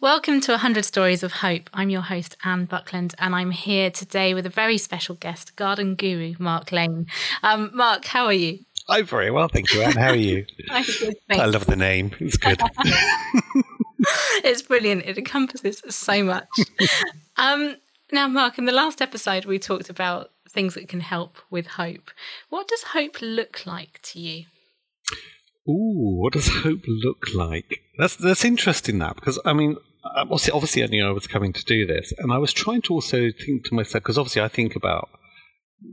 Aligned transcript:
Welcome 0.00 0.40
to 0.42 0.52
100 0.52 0.84
Stories 0.84 1.22
of 1.22 1.32
Hope. 1.32 1.70
I'm 1.72 1.88
your 1.88 2.00
host, 2.02 2.36
Anne 2.44 2.64
Buckland, 2.64 3.14
and 3.18 3.32
I'm 3.32 3.52
here 3.52 3.90
today 3.92 4.34
with 4.34 4.44
a 4.44 4.50
very 4.50 4.76
special 4.76 5.14
guest, 5.14 5.54
garden 5.54 5.94
guru 5.94 6.34
Mark 6.40 6.72
Lane. 6.72 7.06
Um, 7.44 7.70
Mark, 7.72 8.04
how 8.04 8.26
are 8.26 8.32
you? 8.32 8.58
I'm 8.88 9.06
very 9.06 9.30
well, 9.30 9.46
thank 9.46 9.72
you, 9.72 9.82
Anne. 9.82 9.92
How 9.96 10.08
are 10.08 10.16
you? 10.16 10.46
I'm 10.70 10.84
good, 10.84 11.14
I 11.30 11.46
love 11.46 11.66
the 11.66 11.76
name. 11.76 12.10
It's 12.18 12.36
good. 12.36 12.60
it's 14.44 14.62
brilliant. 14.62 15.04
It 15.04 15.16
encompasses 15.16 15.80
so 15.88 16.24
much. 16.24 16.48
um, 17.36 17.76
now, 18.10 18.26
Mark, 18.26 18.58
in 18.58 18.64
the 18.64 18.72
last 18.72 19.00
episode, 19.00 19.44
we 19.44 19.60
talked 19.60 19.90
about 19.90 20.32
things 20.48 20.74
that 20.74 20.88
can 20.88 21.00
help 21.00 21.36
with 21.50 21.68
hope. 21.68 22.10
What 22.48 22.66
does 22.66 22.82
hope 22.82 23.18
look 23.22 23.64
like 23.64 24.00
to 24.02 24.18
you? 24.18 24.46
Ooh, 25.68 26.20
what 26.20 26.32
does 26.32 26.48
hope 26.62 26.82
look 26.86 27.26
like? 27.34 27.80
That's 27.98 28.16
that's 28.16 28.44
interesting. 28.44 28.98
That 28.98 29.16
because 29.16 29.38
I 29.44 29.52
mean, 29.52 29.76
uh, 30.04 30.20
obviously, 30.20 30.52
obviously, 30.52 30.82
I 30.82 30.86
knew 30.86 31.06
I 31.06 31.12
was 31.12 31.26
coming 31.26 31.52
to 31.52 31.64
do 31.64 31.86
this, 31.86 32.12
and 32.18 32.32
I 32.32 32.38
was 32.38 32.52
trying 32.52 32.82
to 32.82 32.94
also 32.94 33.30
think 33.30 33.64
to 33.66 33.74
myself 33.74 34.04
because 34.04 34.18
obviously, 34.18 34.42
I 34.42 34.48
think 34.48 34.76
about. 34.76 35.08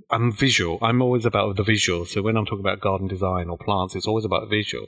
I'm 0.09 0.31
visual. 0.31 0.79
I'm 0.81 1.01
always 1.01 1.25
about 1.25 1.57
the 1.57 1.63
visual. 1.63 2.05
So 2.05 2.21
when 2.21 2.37
I'm 2.37 2.45
talking 2.45 2.61
about 2.61 2.79
garden 2.79 3.07
design 3.07 3.49
or 3.49 3.57
plants, 3.57 3.93
it's 3.93 4.07
always 4.07 4.23
about 4.23 4.49
visual. 4.49 4.87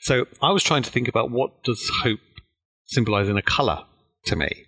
So 0.00 0.26
I 0.42 0.50
was 0.50 0.64
trying 0.64 0.82
to 0.82 0.90
think 0.90 1.06
about 1.06 1.30
what 1.30 1.62
does 1.62 1.88
hope 2.02 2.18
symbolize 2.86 3.28
in 3.28 3.36
a 3.36 3.42
color 3.42 3.84
to 4.24 4.34
me, 4.34 4.64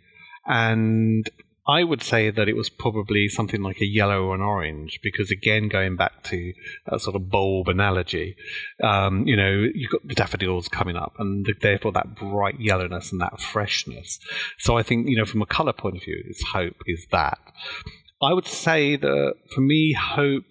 and 0.47 1.29
I 1.67 1.85
would 1.85 2.03
say 2.03 2.31
that 2.31 2.49
it 2.49 2.57
was 2.57 2.69
probably 2.69 3.29
something 3.29 3.63
like 3.63 3.81
a 3.81 3.87
yellow 3.87 4.25
or 4.25 4.35
an 4.35 4.41
orange, 4.41 4.99
because 5.01 5.31
again, 5.31 5.69
going 5.69 5.95
back 5.95 6.25
to 6.25 6.53
that 6.87 7.01
sort 7.01 7.15
of 7.15 7.31
bulb 7.31 7.69
analogy, 7.69 8.35
um, 8.83 9.27
you 9.29 9.37
know, 9.37 9.69
you've 9.73 9.93
got 9.93 10.07
the 10.07 10.17
daffodils 10.17 10.69
coming 10.69 10.97
up, 10.97 11.15
and 11.21 11.47
therefore 11.61 11.93
that 11.93 12.17
bright 12.17 12.59
yellowness 12.59 13.13
and 13.13 13.21
that 13.21 13.41
freshness. 13.41 14.19
So 14.59 14.77
I 14.77 14.83
think, 14.83 15.09
you 15.09 15.17
know, 15.17 15.25
from 15.25 15.41
a 15.43 15.47
color 15.47 15.73
point 15.73 15.97
of 15.97 16.03
view, 16.03 16.21
it's 16.27 16.43
hope 16.43 16.83
is 16.87 17.07
that. 17.13 17.39
I 18.21 18.33
would 18.33 18.47
say 18.47 18.97
that 18.97 19.35
for 19.55 19.61
me, 19.61 19.93
hope 19.93 20.45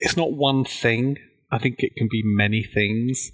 it's 0.00 0.16
not 0.16 0.32
one 0.32 0.64
thing. 0.64 1.18
I 1.52 1.58
think 1.58 1.84
it 1.84 1.94
can 1.96 2.08
be 2.10 2.22
many 2.24 2.64
things, 2.64 3.30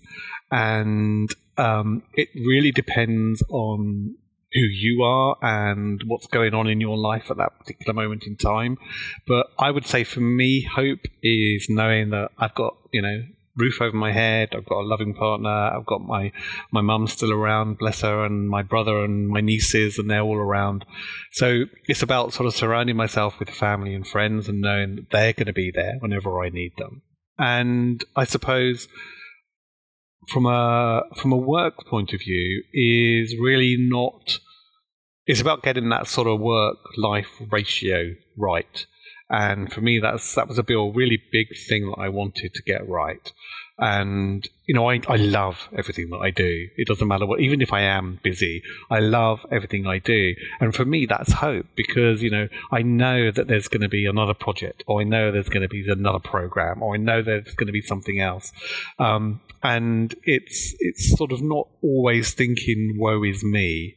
and 0.50 1.28
um, 1.56 2.02
it 2.12 2.28
really 2.34 2.70
depends 2.70 3.42
on 3.48 4.16
who 4.55 4.60
you 4.60 5.02
are 5.02 5.36
and 5.42 6.02
what's 6.06 6.27
going 6.28 6.55
on 6.55 6.69
in 6.69 6.80
your 6.80 6.97
life 6.97 7.30
at 7.30 7.36
that 7.38 7.58
particular 7.58 7.92
moment 7.92 8.24
in 8.27 8.36
time. 8.36 8.78
But 9.27 9.48
I 9.58 9.70
would 9.70 9.86
say 9.86 10.05
for 10.05 10.20
me, 10.20 10.62
hope 10.62 11.00
is 11.22 11.66
knowing 11.69 12.11
that 12.11 12.30
I've 12.38 12.55
got, 12.55 12.77
you 12.92 13.02
know, 13.02 13.24
roof 13.56 13.80
over 13.80 13.96
my 13.96 14.12
head, 14.12 14.50
I've 14.55 14.66
got 14.66 14.80
a 14.80 14.86
loving 14.86 15.14
partner, 15.14 15.48
I've 15.48 15.86
got 15.86 16.00
my 16.00 16.33
my 16.72 16.80
mum 16.80 17.06
still 17.06 17.33
around, 17.33 17.78
bless 17.78 18.00
her, 18.00 18.24
and 18.24 18.48
my 18.48 18.62
brother 18.62 19.05
and 19.05 19.28
my 19.28 19.41
nieces, 19.41 19.98
and 19.98 20.11
they're 20.11 20.22
all 20.22 20.36
around. 20.36 20.84
So 21.33 21.64
it's 21.86 22.02
about 22.02 22.33
sort 22.33 22.46
of 22.46 22.55
surrounding 22.55 22.96
myself 22.96 23.39
with 23.39 23.50
family 23.50 23.94
and 23.94 24.06
friends 24.06 24.48
and 24.48 24.61
knowing 24.61 24.96
that 24.96 25.11
they're 25.11 25.33
going 25.33 25.46
to 25.46 25.52
be 25.52 25.70
there 25.74 25.96
whenever 26.00 26.42
I 26.42 26.48
need 26.48 26.72
them. 26.78 27.02
And 27.39 28.05
I 28.14 28.24
suppose 28.24 28.89
from 30.28 30.47
a 30.47 31.03
from 31.17 31.33
a 31.33 31.36
work 31.36 31.86
point 31.86 32.12
of 32.12 32.20
view 32.20 32.62
is 32.72 33.36
really 33.39 33.77
not 33.78 34.39
it's 35.27 35.41
about 35.41 35.62
getting 35.62 35.89
that 35.89 36.06
sort 36.06 36.27
of 36.27 36.41
work 36.41 36.78
life 36.97 37.30
ratio 37.50 38.14
right. 38.36 38.86
And 39.30 39.72
for 39.72 39.80
me 39.80 39.98
that's 39.98 40.34
that 40.34 40.48
was 40.48 40.58
a 40.58 40.64
real 40.69 40.92
really 40.92 41.22
big 41.33 41.48
thing 41.69 41.86
that 41.86 42.00
I 42.00 42.08
wanted 42.08 42.55
to 42.55 42.62
get 42.62 42.89
right 42.89 43.33
and 43.78 44.48
you 44.67 44.75
know 44.75 44.89
I, 44.89 45.00
I 45.08 45.17
love 45.17 45.69
everything 45.77 46.11
that 46.11 46.19
I 46.19 46.30
do. 46.30 46.69
It 46.77 46.86
doesn't 46.86 47.08
matter 47.08 47.27
what 47.27 47.41
even 47.41 47.61
if 47.61 47.72
I 47.72 47.83
am 47.83 48.20
busy 48.22 48.62
I 48.91 49.00
love 49.00 49.44
everything 49.50 49.86
I 49.86 49.98
do. 49.98 50.34
And 50.61 50.75
for 50.75 50.84
me 50.84 51.06
that's 51.06 51.33
hope 51.33 51.67
because 51.75 52.22
you 52.22 52.30
know 52.30 52.48
I 52.70 52.83
know 52.83 53.30
that 53.33 53.48
there's 53.48 53.69
going 53.69 53.83
to 53.83 53.89
be 53.89 54.06
another 54.06 54.34
project 54.34 54.84
or 54.86 55.00
I 55.00 55.05
know 55.05 55.33
there's 55.33 55.48
going 55.48 55.63
to 55.63 55.68
be 55.68 55.84
another 55.89 56.20
program 56.20 56.83
or 56.83 56.95
I 56.95 56.98
know 56.98 57.23
there's 57.23 57.55
going 57.55 57.67
to 57.67 57.73
be 57.73 57.83
something 57.83 58.20
else. 58.20 58.52
Um, 58.98 59.40
and 59.63 60.14
it's 60.23 60.74
it's 60.79 61.17
sort 61.17 61.33
of 61.33 61.42
not 61.42 61.67
always 61.83 62.33
thinking 62.33 62.96
woe 62.98 63.24
is 63.24 63.42
me 63.42 63.96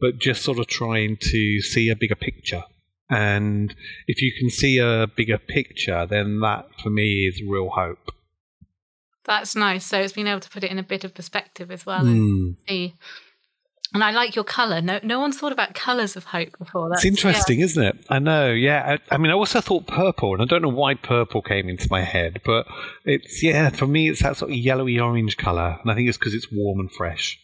but 0.00 0.18
just 0.18 0.42
sort 0.42 0.58
of 0.58 0.68
trying 0.68 1.16
to 1.20 1.60
see 1.60 1.88
a 1.90 1.96
bigger 1.96 2.14
picture. 2.14 2.62
And 3.10 3.74
if 4.06 4.22
you 4.22 4.32
can 4.38 4.48
see 4.48 4.78
a 4.78 5.06
bigger 5.06 5.38
picture 5.38 6.06
then 6.06 6.40
that 6.40 6.68
for 6.82 6.88
me 6.88 7.26
is 7.26 7.42
real 7.42 7.68
hope 7.68 8.12
That's 9.28 9.54
nice. 9.54 9.84
So 9.84 10.00
it's 10.00 10.14
been 10.14 10.26
able 10.26 10.40
to 10.40 10.48
put 10.48 10.64
it 10.64 10.70
in 10.70 10.78
a 10.78 10.82
bit 10.82 11.04
of 11.04 11.14
perspective 11.14 11.70
as 11.70 11.84
well. 11.84 12.00
Mm. 12.00 12.06
And 12.06 12.56
see. 12.66 12.94
And 13.92 14.02
I 14.02 14.10
like 14.10 14.34
your 14.34 14.44
color. 14.44 14.80
No, 14.80 15.00
no 15.02 15.20
one's 15.20 15.38
thought 15.38 15.52
about 15.52 15.74
colors 15.74 16.16
of 16.16 16.24
hope 16.24 16.58
before. 16.58 16.88
That's 16.88 17.04
It's 17.04 17.16
interesting, 17.16 17.60
isn't 17.60 17.82
it? 17.82 18.06
I 18.08 18.18
know, 18.18 18.50
yeah. 18.50 18.96
I, 19.10 19.14
I 19.14 19.18
mean, 19.18 19.30
I 19.30 19.34
also 19.34 19.60
thought 19.60 19.86
purple, 19.86 20.32
and 20.32 20.42
I 20.42 20.46
don't 20.46 20.62
know 20.62 20.68
why 20.68 20.94
purple 20.94 21.40
came 21.40 21.68
into 21.68 21.88
my 21.90 22.02
head, 22.02 22.40
but 22.44 22.66
it's, 23.04 23.42
yeah, 23.42 23.70
for 23.70 23.86
me, 23.86 24.10
it's 24.10 24.22
that 24.22 24.36
sort 24.36 24.50
of 24.50 24.56
yellowy 24.56 24.98
orange 24.98 25.38
colour, 25.38 25.78
and 25.80 25.90
I 25.90 25.94
think 25.94 26.08
it's 26.08 26.18
because 26.18 26.34
it's 26.34 26.52
warm 26.52 26.80
and 26.80 26.92
fresh. 26.92 27.38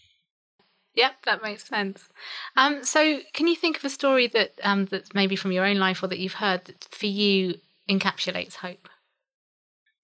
Yep, 0.97 1.12
that 1.25 1.43
makes 1.43 1.67
sense. 1.67 2.09
Um, 2.56 2.84
so, 2.84 3.21
can 3.33 3.47
you 3.47 3.56
think 3.56 3.78
of 3.78 3.84
a 3.87 3.91
story 3.91 4.27
that 4.28 4.53
um, 4.62 4.84
that's 4.84 5.15
maybe 5.15 5.37
from 5.37 5.53
your 5.53 5.65
own 5.65 5.78
life 5.78 6.03
or 6.03 6.09
that 6.09 6.19
you've 6.19 6.34
heard 6.34 6.67
that 6.67 6.87
for 6.91 7.06
you 7.06 7.55
encapsulates 7.89 8.56
hope? 8.56 8.89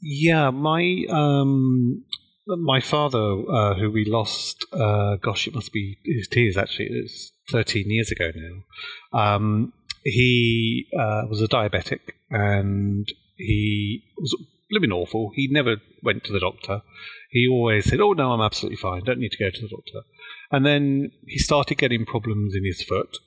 Yeah, 0.02 0.50
my 0.50 1.04
um, 1.10 2.04
my 2.46 2.80
father, 2.80 3.18
uh, 3.18 3.74
who 3.74 3.90
we 3.90 4.04
lost, 4.04 4.64
uh, 4.72 5.16
gosh, 5.16 5.46
it 5.46 5.54
must 5.54 5.72
be 5.72 5.98
his 6.04 6.28
tears 6.28 6.56
actually. 6.56 6.88
It's 6.90 7.32
thirteen 7.50 7.90
years 7.90 8.10
ago 8.10 8.30
now. 8.34 9.18
Um, 9.18 9.72
he 10.04 10.86
uh, 10.98 11.22
was 11.28 11.42
a 11.42 11.48
diabetic, 11.48 12.00
and 12.30 13.06
he 13.36 14.02
was 14.16 14.34
living 14.70 14.92
awful. 14.92 15.32
He 15.34 15.48
never 15.50 15.76
went 16.02 16.24
to 16.24 16.32
the 16.32 16.40
doctor. 16.40 16.82
He 17.30 17.46
always 17.46 17.84
said, 17.84 18.00
"Oh 18.00 18.12
no, 18.12 18.32
I'm 18.32 18.40
absolutely 18.40 18.76
fine. 18.76 19.04
Don't 19.04 19.20
need 19.20 19.32
to 19.32 19.44
go 19.44 19.50
to 19.50 19.60
the 19.60 19.68
doctor." 19.68 20.06
And 20.50 20.64
then 20.64 21.12
he 21.26 21.38
started 21.38 21.78
getting 21.78 22.06
problems 22.06 22.54
in 22.56 22.64
his 22.64 22.82
foot 22.82 23.18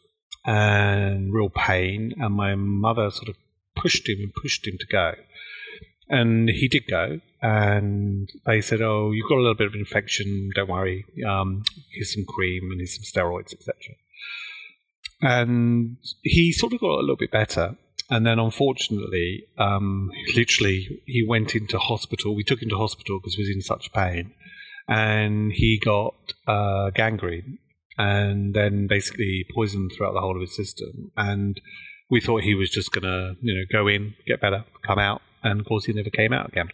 and 0.45 1.33
real 1.33 1.49
pain, 1.49 2.13
and 2.19 2.33
my 2.33 2.55
mother 2.55 3.11
sort 3.11 3.29
of 3.29 3.35
pushed 3.75 4.09
him 4.09 4.17
and 4.19 4.33
pushed 4.33 4.67
him 4.67 4.77
to 4.79 4.87
go. 4.87 5.13
And 6.09 6.49
he 6.49 6.67
did 6.67 6.83
go, 6.87 7.19
and 7.41 8.29
they 8.45 8.61
said, 8.61 8.81
"Oh, 8.81 9.11
you've 9.11 9.29
got 9.29 9.37
a 9.37 9.41
little 9.41 9.55
bit 9.55 9.67
of 9.67 9.75
infection. 9.75 10.49
Don't 10.55 10.69
worry. 10.69 11.05
Um, 11.27 11.63
here's 11.91 12.13
some 12.13 12.25
cream 12.25 12.71
and 12.71 12.79
here's 12.79 12.95
some 12.95 13.03
steroids, 13.03 13.53
etc." 13.53 13.75
And 15.21 15.97
he 16.21 16.51
sort 16.51 16.73
of 16.73 16.81
got 16.81 16.99
a 16.99 16.99
little 16.99 17.15
bit 17.15 17.31
better, 17.31 17.77
and 18.09 18.25
then 18.25 18.39
unfortunately, 18.39 19.45
um, 19.57 20.11
literally, 20.35 21.01
he 21.05 21.25
went 21.27 21.55
into 21.55 21.79
hospital. 21.79 22.35
We 22.35 22.43
took 22.43 22.61
him 22.61 22.69
to 22.69 22.77
hospital 22.77 23.19
because 23.19 23.35
he 23.35 23.41
was 23.41 23.49
in 23.49 23.61
such 23.61 23.93
pain, 23.93 24.33
and 24.87 25.51
he 25.53 25.79
got 25.83 26.15
uh, 26.47 26.89
gangrene, 26.89 27.59
and 27.97 28.53
then 28.53 28.87
basically 28.87 29.45
poisoned 29.55 29.91
throughout 29.95 30.13
the 30.13 30.21
whole 30.21 30.35
of 30.35 30.41
his 30.41 30.55
system. 30.55 31.11
And 31.15 31.59
we 32.09 32.19
thought 32.19 32.43
he 32.43 32.55
was 32.55 32.69
just 32.69 32.91
gonna, 32.91 33.35
you 33.41 33.53
know, 33.53 33.63
go 33.71 33.87
in, 33.87 34.15
get 34.27 34.41
better, 34.41 34.65
come 34.85 34.99
out, 34.99 35.21
and 35.43 35.59
of 35.59 35.65
course 35.65 35.85
he 35.85 35.93
never 35.93 36.09
came 36.09 36.33
out 36.33 36.47
again. 36.49 36.69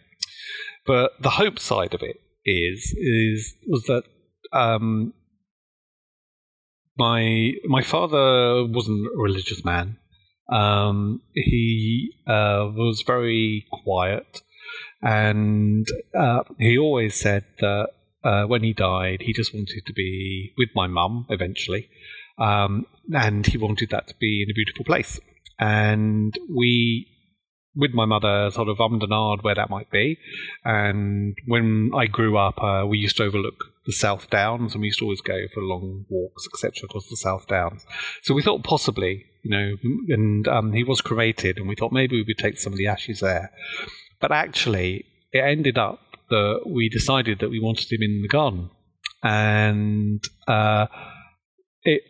But 0.86 1.12
the 1.20 1.30
hope 1.30 1.58
side 1.58 1.94
of 1.94 2.02
it 2.02 2.16
is 2.44 2.94
is 2.96 3.54
was 3.66 3.84
that 3.84 4.04
um, 4.52 5.12
my 6.96 7.52
my 7.66 7.82
father 7.82 8.66
wasn't 8.66 9.06
a 9.06 9.22
religious 9.22 9.64
man. 9.64 9.98
Um, 10.52 11.22
he 11.34 12.12
uh, 12.26 12.70
was 12.74 13.02
very 13.06 13.66
quiet, 13.84 14.42
and 15.02 15.86
uh, 16.18 16.42
he 16.58 16.76
always 16.76 17.14
said 17.14 17.44
that 17.60 17.88
uh, 18.24 18.44
when 18.44 18.62
he 18.64 18.72
died, 18.72 19.22
he 19.22 19.32
just 19.32 19.54
wanted 19.54 19.82
to 19.86 19.92
be 19.92 20.52
with 20.58 20.70
my 20.74 20.86
mum 20.86 21.26
eventually, 21.30 21.88
um, 22.38 22.86
and 23.14 23.46
he 23.46 23.58
wanted 23.58 23.90
that 23.90 24.08
to 24.08 24.14
be 24.18 24.42
in 24.42 24.50
a 24.50 24.54
beautiful 24.54 24.84
place. 24.84 25.20
And 25.58 26.34
we 26.48 27.06
with 27.74 27.92
my 27.92 28.04
mother 28.04 28.50
sort 28.50 28.68
of 28.68 28.80
ummed 28.80 29.02
and 29.02 29.42
where 29.42 29.54
that 29.54 29.70
might 29.70 29.90
be. 29.90 30.18
And 30.64 31.36
when 31.46 31.92
I 31.94 32.06
grew 32.06 32.36
up, 32.36 32.62
uh, 32.62 32.84
we 32.86 32.98
used 32.98 33.16
to 33.18 33.24
overlook 33.24 33.64
the 33.86 33.92
South 33.92 34.28
Downs, 34.30 34.74
and 34.74 34.80
we 34.80 34.88
used 34.88 34.98
to 34.98 35.04
always 35.04 35.20
go 35.20 35.38
for 35.54 35.62
long 35.62 36.04
walks, 36.08 36.46
etc., 36.52 36.84
across 36.84 37.08
the 37.08 37.16
South 37.16 37.46
Downs. 37.46 37.84
So 38.22 38.34
we 38.34 38.42
thought 38.42 38.62
possibly, 38.64 39.24
you 39.42 39.50
know, 39.50 39.76
and 40.08 40.46
um, 40.48 40.72
he 40.72 40.84
was 40.84 41.00
cremated, 41.00 41.56
and 41.58 41.68
we 41.68 41.76
thought 41.76 41.92
maybe 41.92 42.16
we 42.16 42.24
would 42.26 42.38
take 42.38 42.58
some 42.58 42.72
of 42.72 42.78
the 42.78 42.88
ashes 42.88 43.20
there. 43.20 43.50
But 44.20 44.32
actually, 44.32 45.06
it 45.32 45.40
ended 45.40 45.78
up 45.78 46.00
that 46.28 46.62
we 46.66 46.88
decided 46.88 47.38
that 47.40 47.50
we 47.50 47.60
wanted 47.60 47.90
him 47.90 48.02
in 48.02 48.22
the 48.22 48.28
garden, 48.28 48.70
and 49.22 50.22
uh, 50.46 50.86
it 51.82 52.02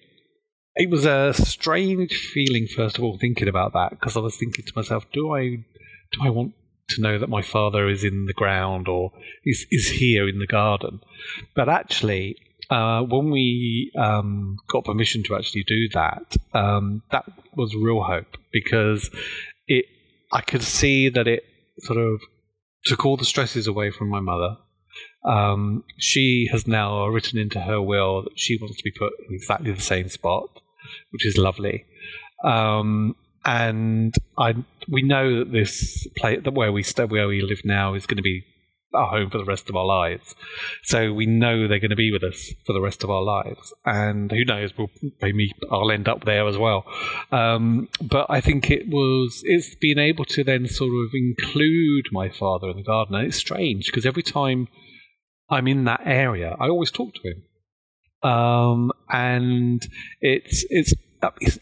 it 0.80 0.88
was 0.88 1.04
a 1.04 1.34
strange 1.34 2.14
feeling 2.32 2.66
first 2.66 2.96
of 2.96 3.04
all 3.04 3.18
thinking 3.18 3.48
about 3.48 3.74
that 3.74 3.90
because 3.90 4.16
I 4.16 4.20
was 4.20 4.36
thinking 4.36 4.64
to 4.64 4.72
myself, 4.74 5.04
do 5.12 5.34
I 5.34 5.56
do 6.12 6.18
I 6.22 6.30
want 6.30 6.54
to 6.90 7.02
know 7.02 7.18
that 7.18 7.28
my 7.28 7.42
father 7.42 7.86
is 7.86 8.02
in 8.02 8.24
the 8.24 8.32
ground 8.32 8.88
or 8.88 9.12
is 9.44 9.66
is 9.70 9.90
here 9.90 10.26
in 10.26 10.38
the 10.38 10.46
garden? 10.46 11.00
But 11.54 11.68
actually, 11.68 12.36
uh, 12.70 13.02
when 13.02 13.30
we 13.30 13.92
um, 13.98 14.56
got 14.68 14.86
permission 14.86 15.22
to 15.24 15.36
actually 15.36 15.64
do 15.64 15.88
that, 15.92 16.36
um, 16.54 17.02
that 17.10 17.24
was 17.54 17.74
real 17.74 18.02
hope 18.02 18.38
because 18.50 19.10
it. 19.68 19.84
I 20.32 20.40
could 20.40 20.62
see 20.62 21.08
that 21.10 21.26
it 21.26 21.42
sort 21.80 21.98
of 21.98 22.20
took 22.84 23.04
all 23.04 23.16
the 23.18 23.24
stresses 23.24 23.66
away 23.66 23.90
from 23.90 24.08
my 24.08 24.20
mother. 24.20 24.56
Um, 25.24 25.84
she 25.98 26.48
has 26.52 26.66
now 26.66 27.06
written 27.08 27.38
into 27.38 27.60
her 27.60 27.82
will 27.82 28.22
that 28.22 28.38
she 28.38 28.56
wants 28.56 28.76
to 28.76 28.84
be 28.84 28.92
put 28.92 29.12
in 29.28 29.34
exactly 29.34 29.72
the 29.72 29.80
same 29.80 30.08
spot, 30.08 30.48
which 31.10 31.26
is 31.26 31.36
lovely. 31.36 31.84
Um, 32.44 33.16
and 33.44 34.14
I, 34.38 34.54
we 34.88 35.02
know 35.02 35.38
that 35.38 35.52
this 35.52 36.06
place, 36.16 36.40
that 36.44 36.54
where 36.54 36.72
we 36.72 36.84
where 37.08 37.28
we 37.28 37.42
live 37.42 37.62
now, 37.64 37.94
is 37.94 38.06
going 38.06 38.18
to 38.18 38.22
be 38.22 38.44
our 38.92 39.08
home 39.08 39.30
for 39.30 39.38
the 39.38 39.44
rest 39.44 39.68
of 39.68 39.76
our 39.76 39.84
lives. 39.84 40.34
So 40.82 41.12
we 41.12 41.26
know 41.26 41.68
they're 41.68 41.78
going 41.78 41.90
to 41.90 41.96
be 41.96 42.10
with 42.10 42.24
us 42.24 42.52
for 42.66 42.72
the 42.72 42.80
rest 42.80 43.04
of 43.04 43.10
our 43.10 43.22
lives. 43.22 43.72
And 43.84 44.30
who 44.30 44.44
knows, 44.44 44.76
we'll, 44.76 44.90
maybe 45.22 45.52
I'll 45.70 45.90
end 45.90 46.08
up 46.08 46.24
there 46.24 46.46
as 46.48 46.58
well. 46.58 46.84
Um, 47.30 47.88
but 48.02 48.26
I 48.28 48.40
think 48.40 48.70
it 48.70 48.88
was, 48.88 49.42
it's 49.44 49.74
being 49.76 49.98
able 49.98 50.24
to 50.26 50.44
then 50.44 50.66
sort 50.66 50.90
of 50.90 51.10
include 51.14 52.06
my 52.12 52.28
father 52.28 52.68
in 52.70 52.76
the 52.76 52.82
garden. 52.82 53.14
And 53.14 53.26
it's 53.26 53.36
strange 53.36 53.86
because 53.86 54.06
every 54.06 54.22
time 54.22 54.68
I'm 55.48 55.68
in 55.68 55.84
that 55.84 56.02
area, 56.04 56.56
I 56.58 56.68
always 56.68 56.90
talk 56.90 57.14
to 57.14 57.28
him. 57.28 57.42
Um, 58.22 58.92
and 59.08 59.86
it's, 60.20 60.64
it's, 60.70 60.94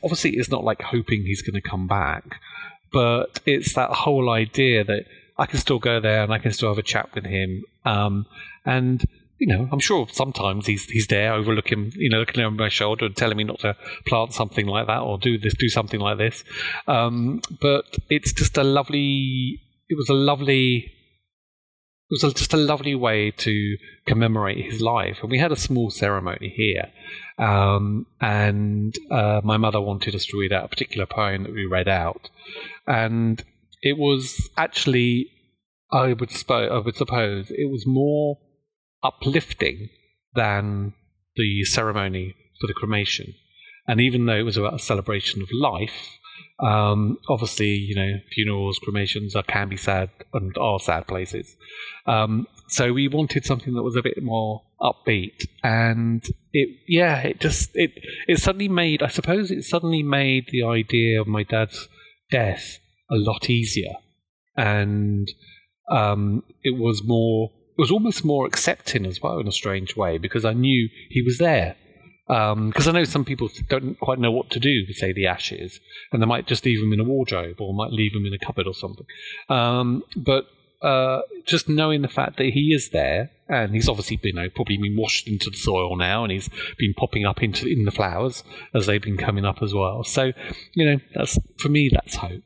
obviously 0.02 0.36
it's 0.36 0.50
not 0.50 0.64
like 0.64 0.82
hoping 0.82 1.24
he's 1.24 1.42
going 1.42 1.60
to 1.60 1.68
come 1.68 1.86
back, 1.86 2.40
but 2.92 3.40
it's 3.46 3.74
that 3.74 3.90
whole 3.90 4.30
idea 4.30 4.84
that 4.84 5.04
I 5.36 5.46
can 5.46 5.58
still 5.58 5.78
go 5.78 6.00
there 6.00 6.22
and 6.22 6.32
I 6.32 6.38
can 6.38 6.52
still 6.52 6.68
have 6.68 6.78
a 6.78 6.82
chat 6.82 7.14
with 7.14 7.24
him. 7.24 7.64
Um, 7.84 8.26
and 8.64 9.04
you 9.38 9.46
know, 9.46 9.68
I'm 9.70 9.78
sure 9.78 10.06
sometimes 10.10 10.66
he's 10.66 10.86
he's 10.86 11.06
there 11.06 11.32
overlooking, 11.32 11.92
you 11.94 12.10
know, 12.10 12.18
looking 12.18 12.42
over 12.42 12.54
my 12.54 12.68
shoulder 12.68 13.06
and 13.06 13.16
telling 13.16 13.36
me 13.36 13.44
not 13.44 13.60
to 13.60 13.76
plant 14.06 14.32
something 14.32 14.66
like 14.66 14.88
that 14.88 15.00
or 15.00 15.16
do 15.16 15.38
this, 15.38 15.54
do 15.54 15.68
something 15.68 16.00
like 16.00 16.18
this. 16.18 16.42
Um, 16.88 17.40
but 17.60 17.84
it's 18.10 18.32
just 18.32 18.56
a 18.58 18.64
lovely. 18.64 19.60
It 19.88 19.96
was 19.96 20.08
a 20.08 20.14
lovely. 20.14 20.92
It 22.10 22.22
was 22.22 22.34
just 22.34 22.54
a 22.54 22.56
lovely 22.56 22.94
way 22.94 23.30
to 23.30 23.76
commemorate 24.06 24.64
his 24.64 24.80
life, 24.80 25.18
and 25.20 25.30
we 25.30 25.38
had 25.38 25.52
a 25.52 25.56
small 25.56 25.90
ceremony 25.90 26.52
here. 26.56 26.90
Um, 27.38 28.06
and 28.20 28.94
uh, 29.10 29.42
my 29.44 29.58
mother 29.58 29.80
wanted 29.80 30.14
us 30.14 30.24
to 30.26 30.38
read 30.38 30.52
out 30.52 30.64
a 30.64 30.68
particular 30.68 31.04
poem 31.06 31.42
that 31.42 31.52
we 31.52 31.66
read 31.66 31.86
out, 31.88 32.30
and 32.86 33.44
it 33.82 33.98
was 33.98 34.50
actually, 34.56 35.30
I 35.92 36.14
would, 36.14 36.30
spo- 36.30 36.70
I 36.70 36.78
would 36.78 36.96
suppose, 36.96 37.50
it 37.50 37.70
was 37.70 37.86
more 37.86 38.38
uplifting 39.02 39.90
than 40.34 40.94
the 41.36 41.64
ceremony 41.64 42.34
for 42.60 42.66
the 42.66 42.74
cremation. 42.74 43.34
And 43.86 44.00
even 44.00 44.26
though 44.26 44.36
it 44.36 44.42
was 44.42 44.56
about 44.56 44.74
a 44.74 44.78
celebration 44.78 45.42
of 45.42 45.48
life, 45.52 46.18
um, 46.60 47.18
obviously, 47.28 47.68
you 47.68 47.94
know, 47.94 48.18
funerals, 48.32 48.78
cremations 48.78 49.36
are, 49.36 49.44
can 49.44 49.68
be 49.68 49.76
sad 49.76 50.10
and 50.32 50.56
are 50.58 50.80
sad 50.80 51.06
places. 51.06 51.56
Um, 52.06 52.46
so 52.68 52.92
we 52.92 53.08
wanted 53.08 53.44
something 53.44 53.74
that 53.74 53.82
was 53.82 53.96
a 53.96 54.02
bit 54.02 54.22
more 54.22 54.62
upbeat, 54.80 55.46
and 55.62 56.24
it, 56.52 56.68
yeah, 56.86 57.20
it 57.20 57.40
just 57.40 57.70
it 57.74 57.92
it 58.26 58.38
suddenly 58.38 58.68
made. 58.68 59.02
I 59.02 59.08
suppose 59.08 59.50
it 59.50 59.62
suddenly 59.62 60.02
made 60.02 60.48
the 60.50 60.64
idea 60.64 61.20
of 61.20 61.26
my 61.26 61.44
dad's 61.44 61.88
death 62.30 62.78
a 63.10 63.16
lot 63.16 63.48
easier, 63.48 63.94
and 64.56 65.28
um, 65.90 66.42
it 66.62 66.76
was 66.76 67.02
more. 67.04 67.50
It 67.78 67.80
was 67.80 67.90
almost 67.92 68.24
more 68.24 68.46
accepting 68.46 69.06
as 69.06 69.22
well 69.22 69.38
in 69.38 69.46
a 69.46 69.52
strange 69.52 69.96
way 69.96 70.18
because 70.18 70.44
I 70.44 70.52
knew 70.52 70.88
he 71.10 71.22
was 71.22 71.38
there. 71.38 71.76
Because 72.28 72.86
um, 72.86 72.96
I 72.96 72.98
know 72.98 73.04
some 73.04 73.24
people 73.24 73.48
don't 73.68 73.98
quite 73.98 74.18
know 74.18 74.30
what 74.30 74.50
to 74.50 74.60
do 74.60 74.84
with, 74.86 74.96
say, 74.96 75.12
the 75.14 75.26
ashes, 75.26 75.80
and 76.12 76.20
they 76.20 76.26
might 76.26 76.46
just 76.46 76.64
leave 76.64 76.78
them 76.78 76.92
in 76.92 77.00
a 77.00 77.04
wardrobe 77.04 77.58
or 77.58 77.72
might 77.72 77.90
leave 77.90 78.12
them 78.12 78.26
in 78.26 78.34
a 78.34 78.38
cupboard 78.38 78.66
or 78.66 78.74
something. 78.74 79.06
Um, 79.48 80.02
but 80.14 80.46
uh, 80.82 81.22
just 81.46 81.68
knowing 81.68 82.02
the 82.02 82.08
fact 82.08 82.36
that 82.36 82.50
he 82.50 82.74
is 82.74 82.90
there, 82.90 83.30
and 83.48 83.74
he's 83.74 83.88
obviously 83.88 84.16
been, 84.16 84.36
you 84.36 84.42
know, 84.42 84.50
probably 84.50 84.76
been 84.76 84.96
washed 84.96 85.26
into 85.26 85.48
the 85.48 85.56
soil 85.56 85.96
now, 85.96 86.22
and 86.22 86.30
he's 86.30 86.50
been 86.76 86.92
popping 86.94 87.24
up 87.24 87.42
into 87.42 87.66
in 87.66 87.86
the 87.86 87.90
flowers 87.90 88.44
as 88.74 88.84
they've 88.84 89.02
been 89.02 89.16
coming 89.16 89.46
up 89.46 89.62
as 89.62 89.72
well. 89.72 90.04
So, 90.04 90.32
you 90.74 90.84
know, 90.84 91.00
that's 91.14 91.38
for 91.58 91.70
me, 91.70 91.90
that's 91.90 92.16
hope. 92.16 92.44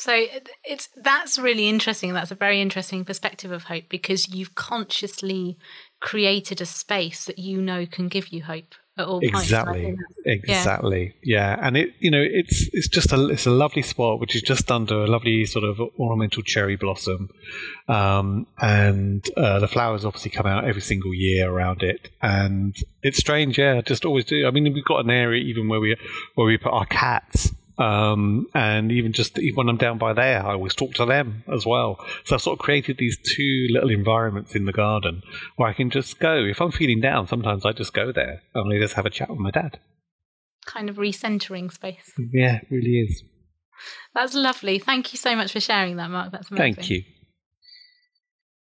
So 0.00 0.24
it's 0.64 0.88
that's 0.96 1.38
really 1.38 1.68
interesting. 1.68 2.14
That's 2.14 2.30
a 2.30 2.34
very 2.34 2.62
interesting 2.62 3.04
perspective 3.04 3.52
of 3.52 3.64
hope 3.64 3.84
because 3.90 4.32
you've 4.34 4.54
consciously 4.54 5.58
created 6.00 6.62
a 6.62 6.66
space 6.66 7.26
that 7.26 7.38
you 7.38 7.60
know 7.60 7.84
can 7.84 8.08
give 8.08 8.28
you 8.28 8.42
hope 8.42 8.74
at 8.96 9.06
all 9.06 9.20
exactly. 9.22 9.82
points. 9.82 10.02
Exactly. 10.24 11.14
Yeah. 11.22 11.56
yeah. 11.56 11.66
And 11.66 11.76
it 11.76 11.90
you 11.98 12.10
know, 12.10 12.22
it's 12.22 12.70
it's 12.72 12.88
just 12.88 13.12
a 13.12 13.28
it's 13.28 13.44
a 13.44 13.50
lovely 13.50 13.82
spot 13.82 14.20
which 14.20 14.34
is 14.34 14.40
just 14.40 14.70
under 14.70 15.04
a 15.04 15.06
lovely 15.06 15.44
sort 15.44 15.66
of 15.66 15.78
ornamental 15.98 16.42
cherry 16.42 16.76
blossom. 16.76 17.28
Um, 17.86 18.46
and 18.58 19.22
uh, 19.36 19.58
the 19.58 19.68
flowers 19.68 20.06
obviously 20.06 20.30
come 20.30 20.46
out 20.46 20.64
every 20.64 20.80
single 20.80 21.12
year 21.12 21.50
around 21.50 21.82
it. 21.82 22.08
And 22.22 22.74
it's 23.02 23.18
strange, 23.18 23.58
yeah, 23.58 23.82
just 23.82 24.06
always 24.06 24.24
do. 24.24 24.46
I 24.46 24.50
mean 24.50 24.72
we've 24.72 24.82
got 24.82 25.04
an 25.04 25.10
area 25.10 25.42
even 25.42 25.68
where 25.68 25.80
we 25.80 25.94
where 26.36 26.46
we 26.46 26.56
put 26.56 26.72
our 26.72 26.86
cats 26.86 27.52
um, 27.80 28.46
and 28.54 28.92
even 28.92 29.12
just 29.12 29.38
even 29.38 29.56
when 29.56 29.68
I'm 29.70 29.78
down 29.78 29.96
by 29.96 30.12
there, 30.12 30.44
I 30.44 30.52
always 30.52 30.74
talk 30.74 30.94
to 30.94 31.06
them 31.06 31.42
as 31.52 31.64
well. 31.64 31.98
So 32.24 32.34
I've 32.34 32.42
sort 32.42 32.58
of 32.58 32.62
created 32.64 32.98
these 32.98 33.16
two 33.16 33.68
little 33.70 33.90
environments 33.90 34.54
in 34.54 34.66
the 34.66 34.72
garden 34.72 35.22
where 35.56 35.68
I 35.68 35.72
can 35.72 35.88
just 35.88 36.20
go. 36.20 36.44
If 36.44 36.60
I'm 36.60 36.72
feeling 36.72 37.00
down, 37.00 37.26
sometimes 37.26 37.64
I 37.64 37.72
just 37.72 37.94
go 37.94 38.12
there 38.12 38.42
and 38.54 38.72
I 38.72 38.78
just 38.78 38.94
have 38.94 39.06
a 39.06 39.10
chat 39.10 39.30
with 39.30 39.38
my 39.38 39.50
dad. 39.50 39.80
Kind 40.66 40.90
of 40.90 40.96
recentering 40.96 41.72
space. 41.72 42.12
Yeah, 42.32 42.56
it 42.56 42.66
really 42.70 43.00
is. 43.00 43.24
That's 44.14 44.34
lovely. 44.34 44.78
Thank 44.78 45.14
you 45.14 45.16
so 45.16 45.34
much 45.34 45.52
for 45.52 45.60
sharing 45.60 45.96
that, 45.96 46.10
Mark. 46.10 46.32
That's 46.32 46.50
amazing. 46.50 46.74
Thank 46.74 46.90
you. 46.90 47.02